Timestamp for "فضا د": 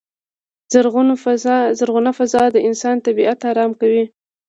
2.17-2.57